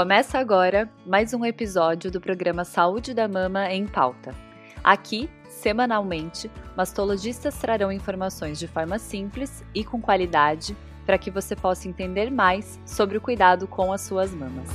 [0.00, 4.34] Começa agora mais um episódio do programa Saúde da Mama em Pauta.
[4.82, 10.74] Aqui, semanalmente, mastologistas trarão informações de forma simples e com qualidade
[11.04, 14.70] para que você possa entender mais sobre o cuidado com as suas mamas.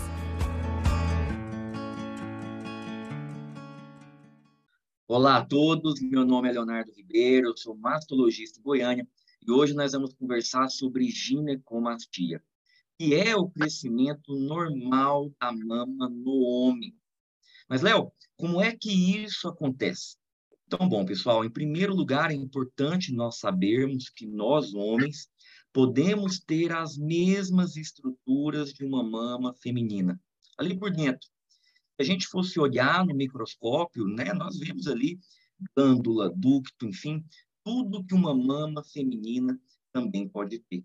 [5.08, 9.08] Olá a todos, meu nome é Leonardo Ribeiro, sou mastologista em Goiânia
[9.42, 12.44] e hoje nós vamos conversar sobre ginecomastia
[12.98, 16.96] que é o crescimento normal da mama no homem.
[17.68, 18.92] Mas, Léo, como é que
[19.24, 20.18] isso acontece?
[20.68, 25.30] Então, bom, pessoal, em primeiro lugar, é importante nós sabermos que nós, homens,
[25.72, 30.20] podemos ter as mesmas estruturas de uma mama feminina.
[30.58, 31.28] Ali por dentro.
[31.96, 35.20] Se a gente fosse olhar no microscópio, né, nós vemos ali
[35.76, 37.24] glândula, ducto, enfim,
[37.64, 39.60] tudo que uma mama feminina
[39.92, 40.84] também pode ter.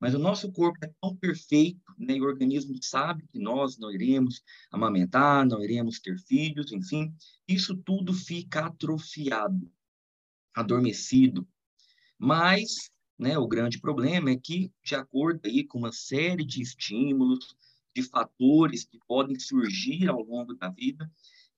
[0.00, 2.14] Mas o nosso corpo é tão perfeito, né?
[2.16, 7.12] E o organismo sabe que nós não iremos amamentar, não iremos ter filhos, enfim,
[7.48, 9.70] isso tudo fica atrofiado,
[10.54, 11.46] adormecido.
[12.16, 17.56] Mas, né, o grande problema é que, de acordo aí com uma série de estímulos,
[17.94, 21.10] de fatores que podem surgir ao longo da vida,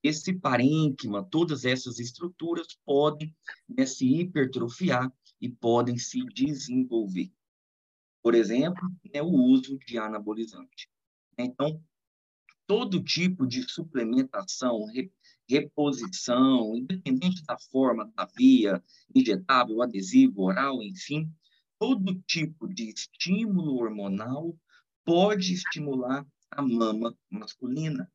[0.03, 3.37] esse parênquima, todas essas estruturas podem
[3.69, 7.31] né, se hipertrofiar e podem se desenvolver
[8.23, 8.83] por exemplo,
[9.13, 10.89] é o uso de anabolizante.
[11.39, 11.83] Então,
[12.67, 14.87] todo tipo de suplementação,
[15.49, 18.83] reposição, independente da forma, da via,
[19.15, 21.29] injetável, adesivo, oral, enfim,
[21.79, 24.57] todo tipo de estímulo hormonal
[25.05, 28.11] pode estimular a mama masculina.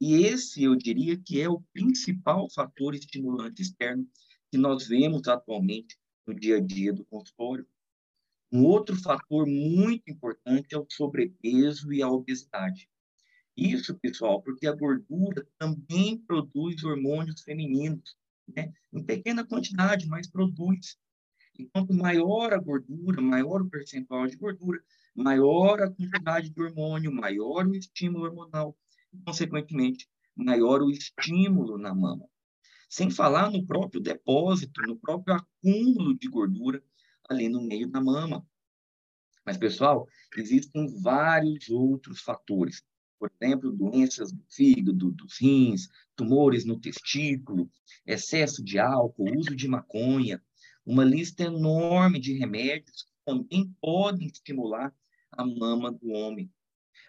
[0.00, 4.06] E esse, eu diria, que é o principal fator estimulante externo
[4.50, 7.66] que nós vemos atualmente no dia a dia do consultório.
[8.52, 12.88] Um outro fator muito importante é o sobrepeso e a obesidade.
[13.56, 18.16] Isso, pessoal, porque a gordura também produz hormônios femininos,
[18.54, 18.72] né?
[18.92, 20.96] Em pequena quantidade, mas produz.
[21.58, 24.80] E quanto maior a gordura, maior o percentual de gordura,
[25.14, 28.76] maior a quantidade de hormônio, maior o estímulo hormonal,
[29.12, 30.06] e, consequentemente,
[30.36, 32.26] maior o estímulo na mama.
[32.88, 36.82] Sem falar no próprio depósito, no próprio acúmulo de gordura
[37.28, 38.46] ali no meio da mama.
[39.44, 42.82] Mas, pessoal, existem vários outros fatores.
[43.18, 47.70] Por exemplo, doenças do fígado, dos rins, tumores no testículo,
[48.04, 50.42] excesso de álcool, uso de maconha,
[50.84, 54.94] uma lista enorme de remédios que também podem estimular
[55.32, 56.52] a mama do homem.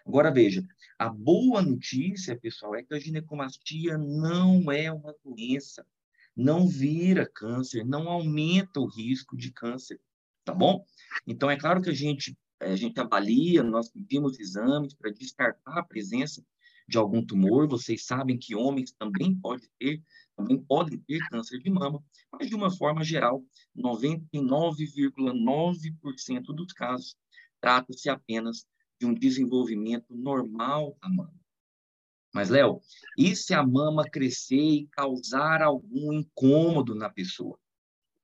[0.06, 0.66] Agora, veja,
[0.98, 5.86] a boa notícia, pessoal, é que a ginecomastia não é uma doença,
[6.34, 10.00] não vira câncer, não aumenta o risco de câncer
[10.48, 10.82] tá bom?
[11.26, 15.84] Então, é claro que a gente, a gente avalia, nós pedimos exames para descartar a
[15.84, 16.42] presença
[16.88, 17.68] de algum tumor.
[17.68, 20.02] Vocês sabem que homens também podem ter,
[20.34, 23.44] também podem ter câncer de mama, mas de uma forma geral,
[23.76, 27.14] 99,9% dos casos
[27.60, 28.64] trata-se apenas
[28.98, 31.38] de um desenvolvimento normal da mama.
[32.32, 32.80] Mas, Léo,
[33.18, 37.58] e se a mama crescer e causar algum incômodo na pessoa?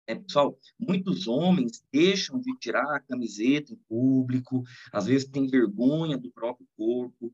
[0.07, 6.19] É, pessoal, muitos homens deixam de tirar a camiseta em público, às vezes têm vergonha
[6.19, 7.33] do próprio corpo,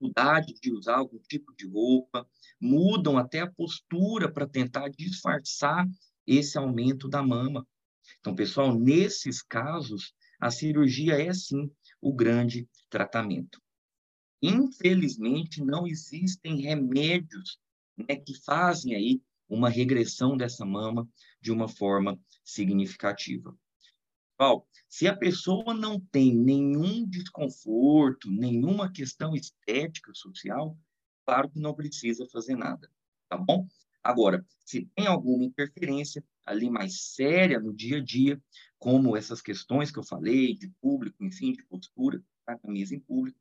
[0.00, 2.26] dificuldade de usar algum tipo de roupa,
[2.60, 5.86] mudam até a postura para tentar disfarçar
[6.26, 7.66] esse aumento da mama.
[8.18, 11.70] Então, pessoal, nesses casos, a cirurgia é sim
[12.00, 13.60] o grande tratamento.
[14.42, 17.58] Infelizmente, não existem remédios
[17.96, 21.08] né, que fazem aí uma regressão dessa mama
[21.40, 23.54] de uma forma significativa.
[24.36, 30.78] Paulo, se a pessoa não tem nenhum desconforto, nenhuma questão estética social,
[31.26, 32.90] claro que não precisa fazer nada,
[33.28, 33.66] tá bom?
[34.02, 38.42] Agora, se tem alguma interferência ali mais séria no dia a dia,
[38.78, 42.58] como essas questões que eu falei, de público, enfim, de postura, tá?
[42.58, 43.38] camisa em público,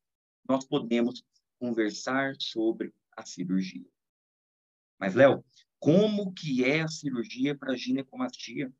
[0.47, 1.23] nós podemos
[1.57, 3.87] conversar sobre a cirurgia.
[4.99, 5.43] Mas, Léo,
[5.79, 8.71] como que é a cirurgia para ginecomastia?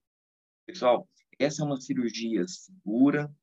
[0.65, 1.09] Pessoal,
[1.39, 3.33] essa é uma cirurgia segura,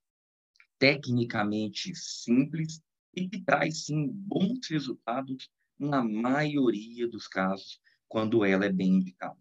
[0.79, 2.83] tecnicamente simples
[3.15, 9.39] e que traz, sim, bons resultados na maioria dos casos, quando ela é bem indicada.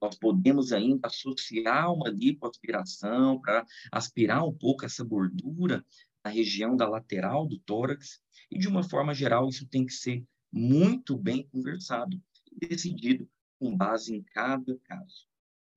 [0.00, 5.84] Nós podemos ainda associar uma lipoaspiração para aspirar um pouco essa gordura
[6.24, 10.24] na região da lateral do tórax, e de uma forma geral, isso tem que ser
[10.52, 13.28] muito bem conversado e decidido
[13.64, 15.26] com base em cada caso.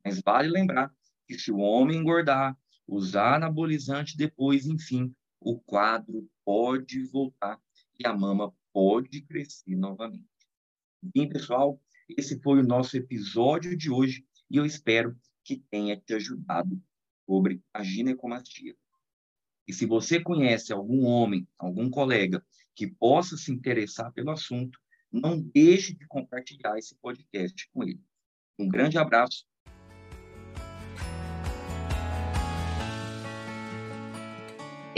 [0.03, 0.93] Mas vale lembrar
[1.25, 7.57] que se o homem engordar, usar anabolizante depois, enfim, o quadro pode voltar
[7.97, 10.27] e a mama pode crescer novamente.
[11.01, 16.13] Bem, pessoal, esse foi o nosso episódio de hoje e eu espero que tenha te
[16.13, 16.81] ajudado
[17.25, 18.75] sobre a ginecomastia.
[19.65, 22.45] E se você conhece algum homem, algum colega
[22.75, 24.77] que possa se interessar pelo assunto,
[25.11, 28.01] não deixe de compartilhar esse podcast com ele.
[28.59, 29.45] Um grande abraço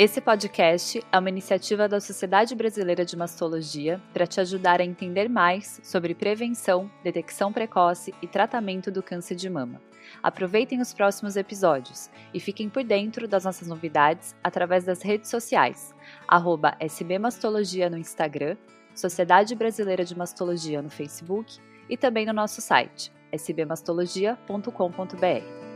[0.02, 5.28] Esse podcast é uma iniciativa da Sociedade Brasileira de Mastologia para te ajudar a entender
[5.28, 9.82] mais sobre prevenção, detecção precoce e tratamento do câncer de mama.
[10.24, 15.94] Aproveitem os próximos episódios e fiquem por dentro das nossas novidades através das redes sociais,
[16.26, 18.56] arroba SBMastologia no Instagram,
[19.00, 21.58] Sociedade Brasileira de Mastologia no Facebook
[21.90, 25.69] e também no nosso site, sbmastologia.com.br.